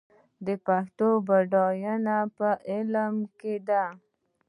د 0.45 0.47
پښتو 0.65 1.07
بډاینه 1.27 2.17
په 2.37 2.49
علم 2.71 3.15
کې 3.39 3.55
ده. 3.67 3.83